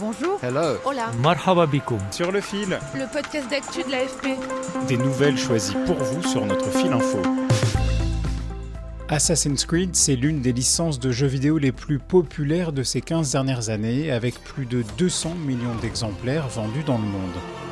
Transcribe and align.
Bonjour. 0.00 0.38
Hello. 0.44 0.78
Hola. 0.84 1.10
Marhaba 1.20 1.66
bikoum. 1.66 1.98
Sur 2.12 2.30
le 2.30 2.40
fil. 2.40 2.78
Le 2.94 3.12
podcast 3.12 3.50
d'actu 3.50 3.82
de 3.82 3.90
l'AFP. 3.90 4.38
Des 4.86 4.96
nouvelles 4.96 5.36
choisies 5.36 5.74
pour 5.86 5.96
vous 5.96 6.22
sur 6.22 6.46
notre 6.46 6.70
fil 6.70 6.92
info. 6.92 7.18
Assassin's 9.08 9.64
Creed, 9.64 9.96
c'est 9.96 10.14
l'une 10.14 10.40
des 10.40 10.52
licences 10.52 11.00
de 11.00 11.10
jeux 11.10 11.26
vidéo 11.26 11.58
les 11.58 11.72
plus 11.72 11.98
populaires 11.98 12.72
de 12.72 12.84
ces 12.84 13.00
15 13.00 13.32
dernières 13.32 13.70
années, 13.70 14.12
avec 14.12 14.38
plus 14.44 14.66
de 14.66 14.84
200 14.98 15.34
millions 15.34 15.74
d'exemplaires 15.82 16.46
vendus 16.46 16.84
dans 16.84 16.98
le 16.98 17.04
monde. 17.04 17.67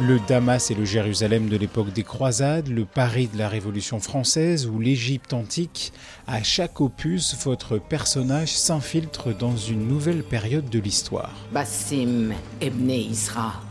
Le 0.00 0.18
Damas 0.26 0.72
et 0.72 0.74
le 0.74 0.84
Jérusalem 0.84 1.48
de 1.48 1.56
l'époque 1.56 1.92
des 1.92 2.02
croisades, 2.02 2.66
le 2.66 2.84
Paris 2.84 3.28
de 3.32 3.38
la 3.38 3.48
Révolution 3.48 4.00
française 4.00 4.66
ou 4.66 4.80
l'Égypte 4.80 5.32
antique, 5.32 5.92
à 6.26 6.42
chaque 6.42 6.80
opus, 6.80 7.36
votre 7.44 7.78
personnage 7.78 8.52
s'infiltre 8.56 9.32
dans 9.32 9.56
une 9.56 9.86
nouvelle 9.86 10.24
période 10.24 10.68
de 10.68 10.80
l'histoire. 10.80 11.30
Bassim 11.52 12.32
Ebne 12.60 12.90
Isra, 12.90 13.62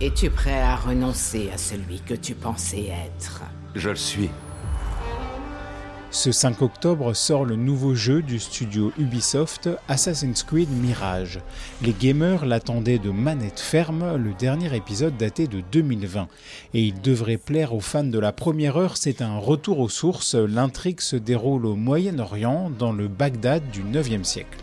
es-tu 0.00 0.28
prêt 0.28 0.60
à 0.60 0.74
renoncer 0.74 1.50
à 1.54 1.56
celui 1.56 2.00
que 2.00 2.14
tu 2.14 2.34
pensais 2.34 2.86
être? 2.88 3.42
Je 3.76 3.90
le 3.90 3.96
suis. 3.96 4.30
Ce 6.14 6.30
5 6.30 6.62
octobre 6.62 7.12
sort 7.12 7.44
le 7.44 7.56
nouveau 7.56 7.96
jeu 7.96 8.22
du 8.22 8.38
studio 8.38 8.92
Ubisoft, 8.98 9.68
Assassin's 9.88 10.44
Creed 10.44 10.70
Mirage. 10.70 11.40
Les 11.82 11.92
gamers 11.92 12.46
l'attendaient 12.46 13.00
de 13.00 13.10
manette 13.10 13.58
ferme, 13.58 14.14
le 14.14 14.32
dernier 14.32 14.74
épisode 14.76 15.16
daté 15.16 15.48
de 15.48 15.60
2020. 15.72 16.28
Et 16.72 16.82
il 16.82 17.00
devrait 17.00 17.36
plaire 17.36 17.74
aux 17.74 17.80
fans 17.80 18.04
de 18.04 18.18
la 18.20 18.30
première 18.30 18.76
heure, 18.76 18.96
c'est 18.96 19.22
un 19.22 19.38
retour 19.38 19.80
aux 19.80 19.88
sources, 19.88 20.36
l'intrigue 20.36 21.00
se 21.00 21.16
déroule 21.16 21.66
au 21.66 21.74
Moyen-Orient, 21.74 22.70
dans 22.70 22.92
le 22.92 23.08
Bagdad 23.08 23.68
du 23.72 23.82
9e 23.82 24.22
siècle. 24.22 24.60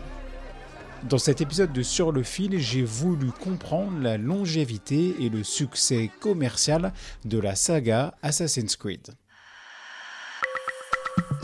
Dans 1.06 1.18
cet 1.18 1.42
épisode 1.42 1.74
de 1.74 1.82
Sur 1.82 2.12
le 2.12 2.22
fil, 2.22 2.58
j'ai 2.60 2.82
voulu 2.82 3.30
comprendre 3.30 4.00
la 4.00 4.16
longévité 4.16 5.16
et 5.20 5.28
le 5.28 5.44
succès 5.44 6.10
commercial 6.18 6.94
de 7.26 7.38
la 7.38 7.56
saga 7.56 8.14
Assassin's 8.22 8.74
Creed 8.74 9.12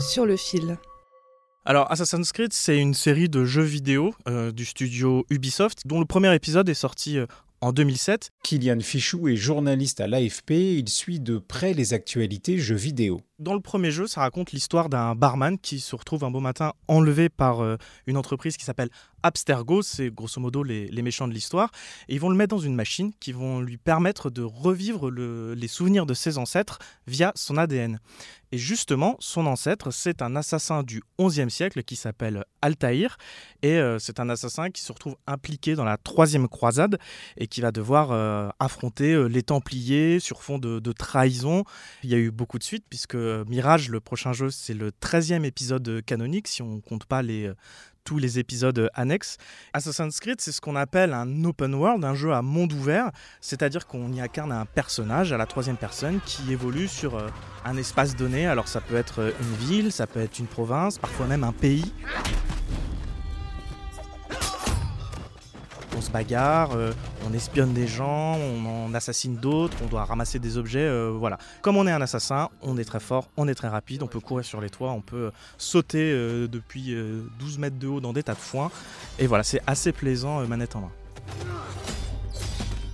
sur 0.09 0.25
le 0.25 0.37
fil. 0.37 0.79
Alors 1.65 1.91
Assassin's 1.91 2.31
Creed, 2.31 2.51
c'est 2.51 2.79
une 2.79 2.95
série 2.95 3.29
de 3.29 3.45
jeux 3.45 3.61
vidéo 3.61 4.15
euh, 4.27 4.51
du 4.51 4.65
studio 4.65 5.23
Ubisoft, 5.29 5.85
dont 5.85 5.99
le 5.99 6.05
premier 6.05 6.33
épisode 6.33 6.67
est 6.67 6.73
sorti 6.73 7.19
euh, 7.19 7.27
en 7.61 7.73
2007. 7.73 8.31
Kylian 8.43 8.79
Fichou 8.79 9.27
est 9.27 9.35
journaliste 9.35 10.01
à 10.01 10.07
l'AFP, 10.07 10.51
il 10.51 10.89
suit 10.89 11.19
de 11.19 11.37
près 11.37 11.73
les 11.73 11.93
actualités 11.93 12.57
jeux 12.57 12.75
vidéo. 12.75 13.21
Dans 13.39 13.53
le 13.53 13.61
premier 13.61 13.89
jeu, 13.89 14.05
ça 14.05 14.19
raconte 14.19 14.51
l'histoire 14.51 14.89
d'un 14.89 15.15
barman 15.15 15.57
qui 15.57 15.79
se 15.79 15.95
retrouve 15.95 16.25
un 16.25 16.29
beau 16.29 16.41
matin 16.41 16.73
enlevé 16.89 17.29
par 17.29 17.61
euh, 17.61 17.77
une 18.05 18.17
entreprise 18.17 18.57
qui 18.57 18.65
s'appelle 18.65 18.89
Abstergo, 19.23 19.81
c'est 19.81 20.09
grosso 20.09 20.41
modo 20.41 20.61
les, 20.61 21.01
méchants 21.01 21.27
de 21.27 21.33
l'histoire, 21.33 21.71
et 22.09 22.15
ils 22.15 22.19
vont 22.19 22.29
le 22.29 22.35
mettre 22.35 22.55
dans 22.55 22.61
une 22.61 22.75
machine 22.75 23.13
qui 23.19 23.31
vont 23.31 23.61
lui 23.61 23.77
permettre 23.77 24.29
de 24.29 24.41
revivre 24.41 25.09
les 25.09 25.67
souvenirs 25.67 26.05
de 26.05 26.13
ses 26.13 26.37
ancêtres 26.37 26.79
via 27.07 27.31
son 27.35 27.57
ADN. 27.57 27.99
Et 28.51 28.57
justement, 28.57 29.15
son 29.19 29.45
ancêtre, 29.45 29.91
c'est 29.91 30.21
un 30.21 30.35
assassin 30.35 30.83
du 30.83 31.03
XIe 31.19 31.51
siècle 31.51 31.83
qui 31.83 31.95
s'appelle 31.95 32.45
Altaïr, 32.61 33.17
et 33.61 33.73
euh, 33.73 33.99
c'est 33.99 34.19
un 34.19 34.29
assassin 34.29 34.69
qui 34.69 34.81
se 34.81 34.91
retrouve 34.91 35.17
impliqué 35.27 35.75
dans 35.75 35.83
la 35.83 35.97
troisième 35.97 36.47
croisade 36.47 36.97
et 37.37 37.47
qui 37.47 37.61
va 37.61 37.71
devoir 37.71 38.11
euh, 38.11 38.49
affronter 38.59 39.27
les 39.29 39.43
Templiers 39.43 40.19
sur 40.19 40.41
fond 40.41 40.59
de, 40.59 40.79
de 40.79 40.91
trahison. 40.91 41.63
Il 42.03 42.09
y 42.09 42.15
a 42.15 42.17
eu 42.17 42.31
beaucoup 42.31 42.57
de 42.57 42.63
suites 42.63 42.85
puisque 42.89 43.15
Mirage, 43.47 43.89
le 43.89 43.99
prochain 43.99 44.33
jeu, 44.33 44.49
c'est 44.49 44.73
le 44.73 44.91
13e 44.91 45.43
épisode 45.43 46.01
canonique, 46.05 46.47
si 46.47 46.61
on 46.61 46.75
ne 46.75 46.81
compte 46.81 47.05
pas 47.05 47.23
euh, 47.23 47.53
tous 48.03 48.17
les 48.17 48.39
épisodes 48.39 48.89
annexes. 48.93 49.37
Assassin's 49.73 50.19
Creed, 50.19 50.41
c'est 50.41 50.51
ce 50.51 50.61
qu'on 50.61 50.75
appelle 50.75 51.13
un 51.13 51.43
open 51.43 51.75
world, 51.75 52.03
un 52.03 52.15
jeu 52.15 52.33
à 52.33 52.41
monde 52.41 52.73
ouvert, 52.73 53.11
c'est-à-dire 53.41 53.87
qu'on 53.87 54.11
y 54.11 54.21
incarne 54.21 54.51
un 54.51 54.65
personnage 54.65 55.31
à 55.31 55.37
la 55.37 55.45
troisième 55.45 55.77
personne 55.77 56.19
qui 56.25 56.51
évolue 56.51 56.87
sur 56.87 57.15
euh, 57.15 57.27
un 57.65 57.77
espace 57.77 58.15
donné. 58.15 58.47
Alors 58.47 58.67
ça 58.67 58.81
peut 58.81 58.95
être 58.95 59.19
euh, 59.21 59.31
une 59.39 59.67
ville, 59.67 59.91
ça 59.91 60.07
peut 60.07 60.21
être 60.21 60.39
une 60.39 60.47
province, 60.47 60.97
parfois 60.97 61.27
même 61.27 61.43
un 61.43 61.53
pays. 61.53 61.93
Bagarre, 66.09 66.71
euh, 66.73 66.91
on 67.27 67.33
espionne 67.33 67.73
des 67.73 67.87
gens, 67.87 68.37
on 68.37 68.93
assassine 68.93 69.35
d'autres, 69.35 69.77
on 69.83 69.87
doit 69.87 70.05
ramasser 70.05 70.39
des 70.39 70.57
objets, 70.57 70.79
euh, 70.79 71.11
voilà. 71.13 71.37
Comme 71.61 71.77
on 71.77 71.87
est 71.87 71.91
un 71.91 72.01
assassin, 72.01 72.49
on 72.61 72.77
est 72.77 72.83
très 72.83 72.99
fort, 72.99 73.29
on 73.37 73.47
est 73.47 73.55
très 73.55 73.67
rapide, 73.67 74.03
on 74.03 74.07
peut 74.07 74.19
courir 74.19 74.45
sur 74.45 74.61
les 74.61 74.69
toits, 74.69 74.91
on 74.91 75.01
peut 75.01 75.31
sauter 75.57 76.11
euh, 76.11 76.47
depuis 76.47 76.95
12 77.39 77.57
mètres 77.59 77.79
de 77.79 77.87
haut 77.87 77.99
dans 77.99 78.13
des 78.13 78.23
tas 78.23 78.33
de 78.33 78.39
foin, 78.39 78.71
et 79.17 79.27
voilà, 79.27 79.43
c'est 79.43 79.61
assez 79.67 79.91
plaisant 79.91 80.45
manette 80.47 80.75
en 80.75 80.81
main. 80.81 80.91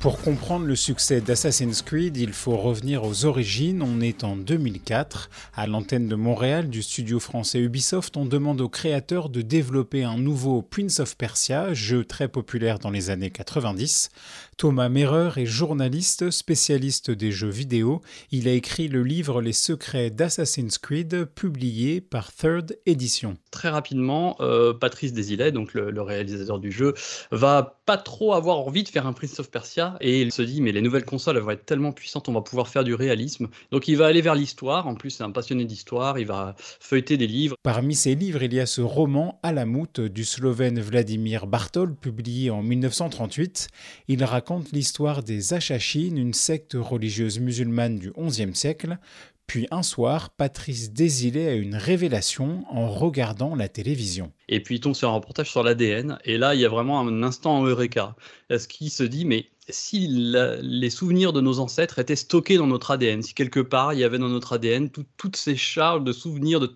Pour 0.05 0.21
comprendre 0.21 0.67
le 0.67 0.75
succès 0.75 1.19
d'Assassin's 1.19 1.81
Creed, 1.81 2.15
il 2.15 2.31
faut 2.31 2.57
revenir 2.57 3.03
aux 3.03 3.25
origines. 3.25 3.81
On 3.81 4.01
est 4.01 4.23
en 4.23 4.35
2004. 4.35 5.31
À 5.55 5.65
l'antenne 5.65 6.07
de 6.07 6.13
Montréal 6.13 6.69
du 6.69 6.83
studio 6.83 7.19
français 7.19 7.57
Ubisoft, 7.57 8.15
on 8.15 8.25
demande 8.25 8.61
aux 8.61 8.69
créateurs 8.69 9.29
de 9.29 9.41
développer 9.41 10.03
un 10.03 10.19
nouveau 10.19 10.61
Prince 10.61 10.99
of 10.99 11.17
Persia, 11.17 11.73
jeu 11.73 12.05
très 12.05 12.27
populaire 12.27 12.77
dans 12.77 12.91
les 12.91 13.09
années 13.09 13.31
90. 13.31 14.11
Thomas 14.57 14.87
Merer 14.87 15.31
est 15.35 15.45
journaliste, 15.45 16.31
spécialiste 16.31 17.11
des 17.11 17.33
jeux 17.33 17.49
vidéo. 17.49 17.99
Il 18.31 18.47
a 18.47 18.53
écrit 18.53 18.87
le 18.87 19.03
livre 19.03 19.41
Les 19.41 19.51
secrets 19.51 20.09
d'Assassin's 20.09 20.77
Creed, 20.77 21.25
publié 21.25 21.99
par 21.99 22.31
Third 22.31 22.79
Edition. 22.85 23.35
Très 23.51 23.67
rapidement, 23.67 24.37
euh, 24.39 24.73
Patrice 24.73 25.11
Desilets, 25.11 25.51
donc 25.51 25.73
le, 25.73 25.91
le, 25.91 26.01
réalisateur 26.01 26.59
du 26.59 26.71
jeu, 26.71 26.93
va 27.31 27.81
pas 27.85 27.97
trop 27.97 28.33
avoir 28.33 28.59
envie 28.59 28.83
de 28.83 28.87
faire 28.87 29.05
un 29.05 29.11
Prince 29.11 29.37
of 29.41 29.51
Persia 29.51 29.97
et 29.99 30.21
il 30.21 30.31
se 30.31 30.41
dit 30.41 30.61
mais 30.61 30.71
les 30.71 30.81
nouvelles 30.81 31.03
consoles 31.03 31.37
vont 31.37 31.51
être 31.51 31.65
tellement 31.65 31.91
puissantes, 31.91 32.29
on 32.29 32.33
va 32.33 32.41
pouvoir 32.41 32.69
faire 32.69 32.85
du 32.85 32.93
réalisme. 32.93 33.49
Donc 33.71 33.89
il 33.89 33.97
va 33.97 34.05
aller 34.05 34.21
vers 34.21 34.35
l'histoire. 34.35 34.87
En 34.87 34.95
plus, 34.95 35.09
c'est 35.09 35.23
un 35.23 35.31
passionné 35.31 35.65
d'histoire. 35.65 36.17
Il 36.17 36.27
va 36.27 36.55
feuilleter 36.57 37.17
des 37.17 37.27
livres. 37.27 37.57
Parmi 37.61 37.93
ses 37.93 38.15
livres, 38.15 38.41
il 38.41 38.53
y 38.53 38.61
a 38.61 38.65
ce 38.65 38.79
roman 38.79 39.37
Alamut 39.43 39.99
du 39.99 40.23
Slovène 40.23 40.79
Vladimir 40.79 41.45
Bartol, 41.45 41.93
publié 41.93 42.51
en 42.51 42.63
1938. 42.63 43.67
Il 44.07 44.23
raconte 44.23 44.44
raconte 44.45 44.73
l'histoire 44.73 45.23
des 45.23 45.55
Achachines, 45.55 46.19
une 46.19 46.35
secte 46.35 46.77
religieuse 46.79 47.39
musulmane 47.39 47.97
du 47.97 48.11
XIe 48.11 48.53
siècle. 48.53 48.99
Puis 49.47 49.65
un 49.71 49.81
soir, 49.81 50.29
Patrice 50.29 50.91
Désilé 50.91 51.47
a 51.47 51.55
une 51.55 51.73
révélation 51.73 52.63
en 52.69 52.87
regardant 52.87 53.55
la 53.55 53.69
télévision. 53.69 54.31
Et 54.47 54.59
puis 54.59 54.75
il 54.75 54.81
tombe 54.81 54.93
sur 54.93 55.09
un 55.09 55.13
reportage 55.13 55.49
sur 55.49 55.63
l'ADN, 55.63 56.19
et 56.25 56.37
là 56.37 56.53
il 56.53 56.61
y 56.61 56.65
a 56.65 56.69
vraiment 56.69 56.99
un 56.99 57.23
instant 57.23 57.57
en 57.57 57.65
eureka. 57.65 58.15
Ce 58.51 58.67
qui 58.67 58.91
se 58.91 59.01
dit, 59.01 59.25
mais 59.25 59.47
si 59.69 60.07
les 60.07 60.89
souvenirs 60.89 61.33
de 61.33 61.41
nos 61.41 61.59
ancêtres 61.59 61.99
étaient 61.99 62.15
stockés 62.15 62.57
dans 62.57 62.67
notre 62.67 62.91
ADN, 62.91 63.21
si 63.21 63.33
quelque 63.33 63.59
part 63.59 63.93
il 63.93 63.99
y 63.99 64.03
avait 64.03 64.19
dans 64.19 64.29
notre 64.29 64.53
ADN 64.53 64.89
toutes 65.17 65.35
ces 65.35 65.55
charges 65.55 66.03
de 66.03 66.11
souvenirs 66.11 66.59
de 66.59 66.69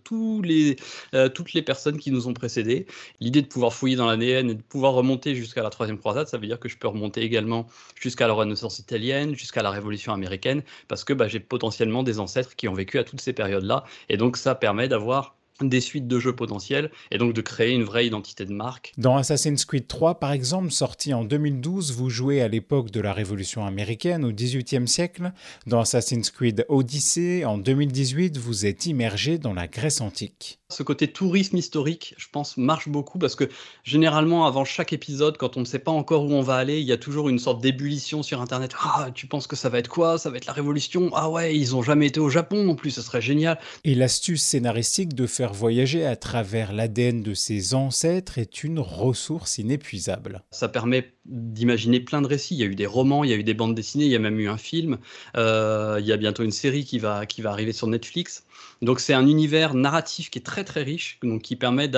euh, 1.13 1.29
toutes 1.29 1.53
les 1.53 1.61
personnes 1.61 1.97
qui 1.97 2.11
nous 2.11 2.27
ont 2.27 2.33
précédés, 2.33 2.87
l'idée 3.19 3.41
de 3.41 3.47
pouvoir 3.47 3.73
fouiller 3.73 3.95
dans 3.95 4.07
l'ADN 4.07 4.49
et 4.49 4.55
de 4.55 4.61
pouvoir 4.61 4.93
remonter 4.93 5.35
jusqu'à 5.35 5.61
la 5.61 5.69
troisième 5.69 5.99
croisade, 5.99 6.27
ça 6.27 6.37
veut 6.37 6.47
dire 6.47 6.59
que 6.59 6.69
je 6.69 6.77
peux 6.77 6.87
remonter 6.87 7.21
également 7.21 7.67
jusqu'à 7.95 8.27
la 8.27 8.33
Renaissance 8.33 8.79
italienne, 8.79 9.35
jusqu'à 9.35 9.61
la 9.61 9.69
Révolution 9.69 10.13
américaine, 10.13 10.63
parce 10.87 11.03
que 11.03 11.13
bah, 11.13 11.27
j'ai 11.27 11.39
potentiellement 11.39 12.03
des 12.03 12.19
ancêtres 12.19 12.55
qui 12.55 12.67
ont 12.67 12.73
vécu 12.73 12.97
à 12.97 13.03
toutes 13.03 13.21
ces 13.21 13.33
périodes-là, 13.33 13.83
et 14.09 14.17
donc 14.17 14.37
ça 14.37 14.55
permet 14.55 14.87
d'avoir 14.87 15.38
des 15.61 15.81
suites 15.81 16.07
de 16.07 16.19
jeux 16.19 16.35
potentiels 16.35 16.91
et 17.11 17.17
donc 17.17 17.33
de 17.33 17.41
créer 17.41 17.73
une 17.73 17.83
vraie 17.83 18.05
identité 18.05 18.45
de 18.45 18.53
marque. 18.53 18.93
Dans 18.97 19.17
Assassin's 19.17 19.65
Creed 19.65 19.87
3 19.87 20.19
par 20.19 20.31
exemple, 20.31 20.71
sorti 20.71 21.13
en 21.13 21.23
2012, 21.23 21.93
vous 21.93 22.09
jouez 22.09 22.41
à 22.41 22.47
l'époque 22.47 22.91
de 22.91 23.01
la 23.01 23.13
Révolution 23.13 23.65
américaine 23.65 24.25
au 24.25 24.31
XVIIIe 24.31 24.87
siècle. 24.87 25.31
Dans 25.67 25.81
Assassin's 25.81 26.29
Creed 26.31 26.65
Odyssey 26.69 27.45
en 27.45 27.57
2018, 27.57 28.37
vous 28.37 28.65
êtes 28.65 28.85
immergé 28.85 29.37
dans 29.37 29.53
la 29.53 29.67
Grèce 29.67 30.01
antique. 30.01 30.58
Ce 30.71 30.83
côté 30.83 31.07
tourisme 31.07 31.57
historique, 31.57 32.13
je 32.17 32.27
pense, 32.31 32.55
marche 32.55 32.89
beaucoup 32.89 33.17
parce 33.17 33.33
que 33.33 33.49
généralement, 33.83 34.45
avant 34.45 34.65
chaque 34.65 34.93
épisode, 34.93 35.35
quand 35.35 35.57
on 35.57 35.61
ne 35.61 35.65
sait 35.65 35.79
pas 35.79 35.89
encore 35.89 36.25
où 36.25 36.31
on 36.31 36.43
va 36.43 36.57
aller, 36.57 36.79
il 36.79 36.85
y 36.85 36.91
a 36.91 36.97
toujours 36.97 37.27
une 37.27 37.39
sorte 37.39 37.59
d'ébullition 37.59 38.21
sur 38.21 38.39
Internet. 38.39 38.75
Ah, 38.79 39.09
tu 39.11 39.25
penses 39.25 39.47
que 39.47 39.55
ça 39.55 39.69
va 39.69 39.79
être 39.79 39.87
quoi? 39.87 40.19
Ça 40.19 40.29
va 40.29 40.37
être 40.37 40.45
la 40.45 40.53
révolution? 40.53 41.09
Ah 41.15 41.27
ouais, 41.31 41.55
ils 41.55 41.75
ont 41.75 41.81
jamais 41.81 42.05
été 42.05 42.19
au 42.19 42.29
Japon 42.29 42.63
non 42.63 42.75
plus, 42.75 42.91
ce 42.91 43.01
serait 43.01 43.19
génial. 43.19 43.57
Et 43.83 43.95
l'astuce 43.95 44.43
scénaristique 44.43 45.15
de 45.15 45.25
faire 45.25 45.53
voyager 45.53 46.05
à 46.05 46.15
travers 46.15 46.71
l'ADN 46.71 47.23
de 47.23 47.33
ses 47.33 47.73
ancêtres 47.73 48.37
est 48.37 48.63
une 48.63 48.77
ressource 48.79 49.57
inépuisable. 49.57 50.43
Ça 50.51 50.67
permet 50.67 51.13
d'imaginer 51.25 51.99
plein 51.99 52.21
de 52.21 52.27
récits. 52.27 52.55
Il 52.55 52.59
y 52.59 52.63
a 52.63 52.67
eu 52.67 52.75
des 52.75 52.85
romans, 52.85 53.23
il 53.23 53.29
y 53.29 53.33
a 53.33 53.37
eu 53.37 53.43
des 53.43 53.53
bandes 53.53 53.75
dessinées, 53.75 54.05
il 54.05 54.11
y 54.11 54.15
a 54.15 54.19
même 54.19 54.39
eu 54.39 54.49
un 54.49 54.57
film. 54.57 54.97
Euh, 55.35 55.97
il 55.99 56.05
y 56.05 56.11
a 56.11 56.17
bientôt 56.17 56.43
une 56.43 56.51
série 56.51 56.85
qui 56.85 56.99
va, 56.99 57.25
qui 57.25 57.41
va 57.41 57.51
arriver 57.51 57.73
sur 57.73 57.87
Netflix. 57.87 58.43
Donc 58.81 58.99
c'est 58.99 59.13
un 59.13 59.27
univers 59.27 59.73
narratif 59.73 60.29
qui 60.29 60.39
est 60.39 60.43
très 60.43 60.58
très 60.63 60.79
très 60.79 60.83
riche, 60.83 61.19
donc 61.23 61.41
qui 61.41 61.55
permet 61.55 61.89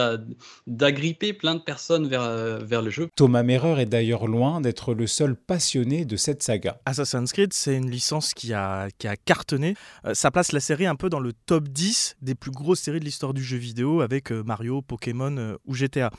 d'agripper 0.68 1.34
plein 1.34 1.56
de 1.56 1.62
personnes 1.62 2.08
vers, 2.08 2.22
euh, 2.22 2.60
vers 2.60 2.84
le 2.84 2.92
jeu. 2.92 3.10
Thomas 3.16 3.42
Merrer 3.42 3.82
est 3.82 3.86
d'ailleurs 3.88 4.28
loin 4.28 4.62
d'être 4.62 4.94
le 4.94 5.08
seul 5.08 5.36
passionné 5.36 6.06
de 6.06 6.16
cette 6.16 6.44
saga. 6.44 6.80
Assassin's 6.86 7.32
Creed, 7.32 7.54
c'est 7.54 7.76
une 7.76 7.90
licence 7.90 8.34
qui 8.36 8.54
a, 8.54 8.90
qui 9.00 9.08
a 9.08 9.16
cartonné. 9.16 9.74
Euh, 10.06 10.14
ça 10.14 10.30
place 10.30 10.52
la 10.52 10.60
série 10.60 10.86
un 10.86 10.96
peu 10.96 11.10
dans 11.10 11.20
le 11.20 11.34
top 11.34 11.70
10 11.70 12.18
des 12.22 12.36
plus 12.36 12.52
grosses 12.52 12.82
séries 12.82 13.00
de 13.00 13.06
l'histoire 13.06 13.34
du 13.34 13.44
jeu 13.44 13.58
vidéo 13.58 14.02
avec 14.02 14.32
euh, 14.32 14.44
Mario, 14.44 14.84
Pokémon 14.84 15.58
ou 15.66 15.74
GTA. 15.74 16.12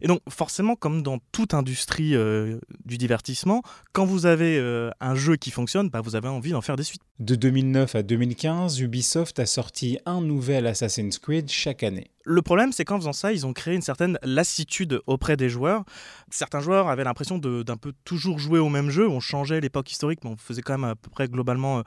Et 0.00 0.08
donc 0.08 0.20
forcément, 0.30 0.76
comme 0.76 1.02
dans 1.02 1.18
toute 1.30 1.52
industrie 1.52 2.14
du 2.84 2.98
divertissement, 2.98 3.62
quand 3.92 4.04
vous 4.04 4.26
avez 4.26 4.58
un 5.00 5.14
jeu 5.14 5.36
qui 5.36 5.50
fonctionne, 5.50 5.88
bah, 5.90 6.00
vous 6.00 6.16
avez 6.16 6.28
envie 6.28 6.52
d'en 6.52 6.60
faire 6.60 6.76
des 6.76 6.84
suites. 6.84 7.02
De 7.18 7.34
2009 7.34 7.94
à 7.94 8.02
2015, 8.02 8.80
Ubisoft 8.80 9.38
a 9.38 9.46
sorti 9.46 9.98
un 10.06 10.20
nouvel 10.20 10.66
Assassin's 10.66 11.18
Creed 11.18 11.50
chaque 11.50 11.81
Le 12.24 12.42
problème, 12.42 12.72
c'est 12.72 12.84
qu'en 12.84 12.98
faisant 12.98 13.12
ça, 13.12 13.32
ils 13.32 13.46
ont 13.46 13.52
créé 13.52 13.74
une 13.74 13.82
certaine 13.82 14.18
lassitude 14.22 15.00
auprès 15.06 15.36
des 15.36 15.48
joueurs. 15.48 15.84
Certains 16.30 16.60
joueurs 16.60 16.88
avaient 16.88 17.04
l'impression 17.04 17.38
d'un 17.38 17.76
peu 17.76 17.92
toujours 18.04 18.38
jouer 18.38 18.58
au 18.58 18.68
même 18.68 18.90
jeu. 18.90 19.08
On 19.08 19.20
changeait 19.20 19.60
l'époque 19.60 19.90
historique, 19.90 20.20
mais 20.24 20.30
on 20.30 20.36
faisait 20.36 20.62
quand 20.62 20.78
même 20.78 20.90
à 20.90 20.94
peu 20.94 21.10
près 21.10 21.28
globalement 21.28 21.78
euh, 21.78 21.82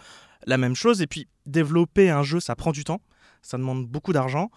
la 0.46 0.58
même 0.58 0.76
chose. 0.76 1.02
Et 1.02 1.08
puis, 1.08 1.28
développer 1.46 2.10
un 2.10 2.24
jeu, 2.24 2.40
ça 2.40 2.56
prend 2.56 2.72
du 2.72 2.84
temps 2.84 3.02
ça 3.46 3.58
demande 3.58 3.86
beaucoup 3.86 4.12
d'argent. 4.12 4.50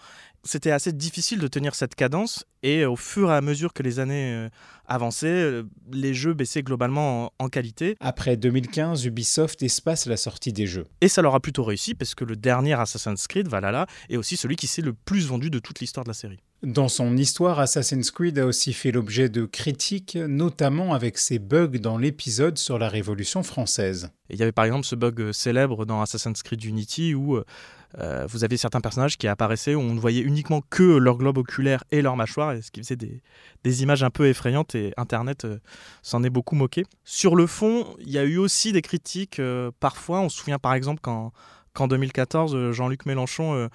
C'était 0.44 0.70
assez 0.70 0.92
difficile 0.92 1.40
de 1.40 1.48
tenir 1.48 1.74
cette 1.74 1.94
cadence 1.94 2.46
et 2.62 2.86
au 2.86 2.96
fur 2.96 3.30
et 3.30 3.34
à 3.34 3.40
mesure 3.40 3.72
que 3.72 3.82
les 3.82 3.98
années 3.98 4.32
euh, 4.32 4.48
avançaient, 4.86 5.26
euh, 5.26 5.64
les 5.92 6.14
jeux 6.14 6.32
baissaient 6.32 6.62
globalement 6.62 7.32
en, 7.38 7.48
qualité. 7.48 7.96
Après 8.00 8.36
2015, 8.36 9.04
Ubisoft 9.04 9.62
espace 9.62 10.06
la 10.06 10.16
sortie 10.16 10.52
des 10.52 10.66
jeux. 10.66 10.86
Et 11.00 11.08
ça 11.08 11.22
leur 11.22 11.34
a 11.34 11.40
plutôt 11.40 11.64
réussi 11.64 11.94
parce 11.94 12.14
que 12.14 12.24
le 12.24 12.36
dernier 12.36 12.72
Assassin's 12.72 13.26
Creed, 13.26 13.48
Valhalla, 13.48 13.86
est 14.08 14.16
aussi 14.16 14.36
celui 14.36 14.56
qui 14.56 14.66
s'est 14.68 14.80
le 14.80 14.92
plus 14.92 15.26
vendu 15.26 15.50
de 15.50 15.58
toute 15.58 15.80
l'histoire 15.80 16.04
de 16.04 16.10
la 16.10 16.14
série. 16.14 16.38
Dans 16.62 16.88
son 16.88 17.16
histoire, 17.16 17.60
Assassin's 17.60 18.10
Creed 18.10 18.38
a 18.38 18.46
aussi 18.46 18.72
fait 18.72 18.90
l'objet 18.90 19.28
de 19.28 19.44
critiques, 19.44 20.16
notamment 20.16 20.94
avec 20.94 21.18
ses 21.18 21.38
bugs 21.38 21.78
dans 21.78 21.98
l'épisode 21.98 22.58
sur 22.58 22.78
la 22.78 22.88
Révolution 22.88 23.42
française. 23.42 24.10
il 24.30 24.38
y 24.38 24.42
avait 24.42 24.52
par 24.52 24.64
exemple 24.64 24.84
ce 24.84 24.96
bug 24.96 25.30
célèbre 25.32 25.84
dans 25.84 26.00
Assassin's 26.00 26.42
Creed 26.42 26.64
Unity 26.64 27.14
où 27.14 27.40
euh, 27.96 28.26
vous 28.28 28.44
avez 28.44 28.56
certains 28.56 28.80
personnages 28.80 29.16
qui 29.16 29.28
apparaissaient 29.28 29.74
où 29.74 29.80
on 29.80 29.94
ne 29.94 30.00
voyait 30.00 30.20
uniquement 30.20 30.60
que 30.68 30.82
leur 30.82 31.16
globe 31.16 31.38
oculaire 31.38 31.84
et 31.90 32.02
leur 32.02 32.16
mâchoire, 32.16 32.52
et 32.52 32.60
ce 32.60 32.70
qui 32.70 32.80
faisait 32.80 32.96
des, 32.96 33.82
images 33.82 34.02
un 34.02 34.10
peu 34.10 34.26
effrayantes, 34.26 34.74
et 34.74 34.92
Internet 34.96 35.44
euh, 35.44 35.58
s'en 36.02 36.22
est 36.22 36.30
beaucoup 36.30 36.54
moqué. 36.54 36.84
Sur 37.04 37.34
le 37.34 37.46
fond, 37.46 37.96
il 38.00 38.10
y 38.10 38.18
a 38.18 38.24
eu 38.24 38.36
aussi 38.36 38.72
des 38.72 38.82
critiques, 38.82 39.38
euh, 39.38 39.70
parfois, 39.80 40.20
on 40.20 40.28
se 40.28 40.38
souvient 40.38 40.58
par 40.58 40.74
exemple 40.74 41.00
qu'en 41.00 41.32
2014, 41.86 42.72
Jean-Luc 42.72 43.06
Mélenchon 43.06 43.68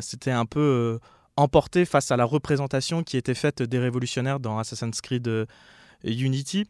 s'était 0.00 0.30
un 0.30 0.46
peu 0.46 0.98
emporté 1.36 1.84
face 1.84 2.10
à 2.10 2.16
la 2.16 2.24
représentation 2.24 3.02
qui 3.02 3.18
était 3.18 3.34
faite 3.34 3.62
des 3.62 3.78
révolutionnaires 3.78 4.40
dans 4.40 4.58
Assassin's 4.58 5.02
Creed 5.02 5.28
Unity. 6.02 6.66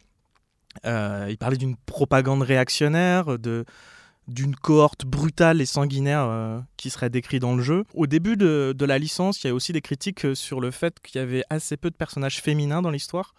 il 0.85 1.37
parlait 1.39 1.57
d'une 1.57 1.77
propagande 1.77 2.43
réactionnaire, 2.43 3.39
de 3.39 3.65
d'une 4.29 4.55
cohorte 4.55 5.05
brutale 5.05 5.61
et 5.61 5.67
sanguinaire 5.67 6.27
euh, 6.27 6.61
qui 6.77 6.91
serait 6.91 7.11
décrit 7.11 7.41
dans 7.41 7.55
le 7.55 7.63
jeu. 7.63 7.85
Au 7.95 8.07
début 8.07 8.37
de, 8.37 8.85
la 8.85 8.99
licence, 8.99 9.43
il 9.43 9.49
y 9.49 9.51
a 9.51 9.55
aussi 9.55 9.73
des 9.73 9.81
critiques 9.81 10.25
euh, 10.25 10.35
sur 10.35 10.61
le 10.61 10.71
fait 10.71 11.01
qu'il 11.01 11.21
y 11.21 11.23
avait 11.23 11.45
assez 11.51 11.77
peu 11.77 11.91
de 11.91 11.97
personnages 11.97 12.41
féminins 12.41 12.83
dans 12.83 12.91
l'histoire. 12.91 13.35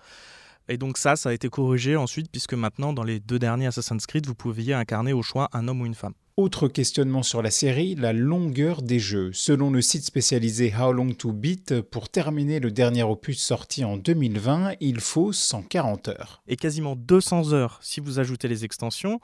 Et 0.69 0.77
donc 0.77 0.97
ça, 0.97 1.15
ça 1.15 1.30
a 1.30 1.33
été 1.33 1.50
corrigé 1.50 1.95
ensuite, 1.95 2.31
puisque 2.31 2.53
maintenant, 2.53 2.94
dans 2.94 3.03
les 3.03 3.19
deux 3.19 3.39
derniers 3.39 3.68
Assassin's 3.68 4.06
Creed, 4.06 4.25
vous 4.25 4.35
pouviez 4.35 4.74
incarner 4.74 5.12
au 5.12 5.21
choix 5.21 5.50
un 5.53 5.68
homme 5.68 5.81
ou 5.81 5.85
une 5.85 5.95
femme. 5.95 6.13
Autre 6.35 6.68
questionnement 6.68 7.21
sur 7.21 7.44
la 7.44 7.51
série, 7.51 7.94
la 7.94 8.12
longueur 8.12 8.81
des 8.81 8.97
jeux. 8.97 9.31
Selon 9.33 9.69
le 9.69 9.81
site 9.81 10.03
spécialisé 10.03 10.74
How 10.75 10.91
Long 10.91 11.13
to 11.13 11.31
Beat, 11.31 11.81
pour 11.81 12.09
terminer 12.09 12.59
le 12.59 12.71
dernier 12.71 13.03
opus 13.03 13.39
sorti 13.39 13.86
en 13.86 13.97
2020, 13.97 14.74
il 14.79 15.00
faut 15.00 15.31
140 15.31 16.07
heures. 16.07 16.41
Et 16.47 16.56
quasiment 16.56 16.95
200 16.95 17.53
heures 17.53 17.77
si 17.83 18.00
vous 18.00 18.18
ajoutez 18.18 18.47
les 18.47 18.65
extensions. 18.65 19.19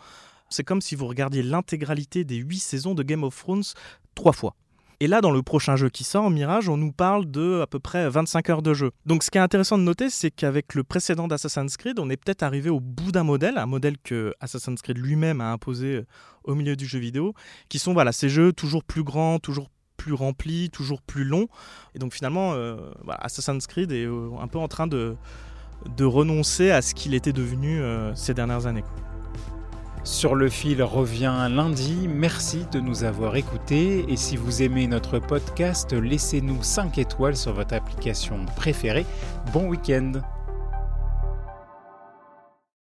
C'est 0.49 0.63
comme 0.63 0.81
si 0.81 0.95
vous 0.95 1.07
regardiez 1.07 1.43
l'intégralité 1.43 2.23
des 2.23 2.37
8 2.37 2.59
saisons 2.59 2.95
de 2.95 3.03
Game 3.03 3.23
of 3.23 3.37
Thrones 3.37 3.63
trois 4.15 4.33
fois. 4.33 4.55
Et 5.01 5.07
là, 5.07 5.21
dans 5.21 5.31
le 5.31 5.41
prochain 5.41 5.77
jeu 5.77 5.89
qui 5.89 6.03
sort, 6.03 6.29
Mirage, 6.29 6.67
on 6.67 6.75
nous 6.75 6.91
parle 6.91 7.31
de 7.31 7.61
à 7.61 7.67
peu 7.67 7.79
près 7.79 8.09
25 8.09 8.49
heures 8.49 8.61
de 8.61 8.73
jeu. 8.73 8.91
Donc 9.05 9.23
ce 9.23 9.31
qui 9.31 9.37
est 9.37 9.41
intéressant 9.41 9.77
de 9.77 9.83
noter, 9.83 10.09
c'est 10.09 10.29
qu'avec 10.29 10.75
le 10.75 10.83
précédent 10.83 11.29
d'Assassin's 11.29 11.77
Creed, 11.77 11.99
on 11.99 12.09
est 12.09 12.17
peut-être 12.17 12.43
arrivé 12.43 12.69
au 12.69 12.81
bout 12.81 13.13
d'un 13.13 13.23
modèle, 13.23 13.57
un 13.57 13.65
modèle 13.65 13.97
que 14.03 14.33
Assassin's 14.41 14.81
Creed 14.81 14.97
lui-même 14.97 15.39
a 15.39 15.53
imposé 15.53 15.95
euh, 15.95 16.05
au 16.43 16.53
milieu 16.53 16.75
du 16.75 16.85
jeu 16.85 16.99
vidéo, 16.99 17.33
qui 17.69 17.79
sont 17.79 17.93
voilà, 17.93 18.11
ces 18.11 18.27
jeux 18.27 18.51
toujours 18.51 18.83
plus 18.83 19.03
grands, 19.03 19.39
toujours 19.39 19.69
plus 19.95 20.11
remplis, 20.11 20.69
toujours 20.69 21.01
plus 21.01 21.23
longs. 21.23 21.47
Et 21.95 21.99
donc 21.99 22.13
finalement, 22.13 22.51
euh, 22.55 22.75
Assassin's 23.07 23.67
Creed 23.67 23.93
est 23.93 24.05
euh, 24.05 24.31
un 24.41 24.49
peu 24.49 24.59
en 24.59 24.67
train 24.67 24.87
de, 24.87 25.15
de 25.95 26.03
renoncer 26.03 26.71
à 26.71 26.81
ce 26.81 26.93
qu'il 26.93 27.13
était 27.13 27.33
devenu 27.33 27.81
ces 28.15 28.33
dernières 28.33 28.65
années. 28.65 28.83
Sur 30.03 30.35
le 30.35 30.49
fil 30.49 30.81
revient 30.81 31.47
lundi. 31.51 32.07
Merci 32.07 32.65
de 32.71 32.79
nous 32.79 33.03
avoir 33.03 33.35
écoutés 33.35 34.05
et 34.07 34.15
si 34.15 34.37
vous 34.37 34.63
aimez 34.63 34.87
notre 34.87 35.19
podcast, 35.19 35.93
laissez-nous 35.93 36.63
5 36.63 36.97
étoiles 36.97 37.35
sur 37.35 37.53
votre 37.53 37.73
application 37.73 38.45
préférée. 38.55 39.05
Bon 39.53 39.67
week-end 39.67 40.13